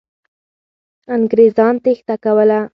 [1.15, 2.59] انګریزان تېښته کوله.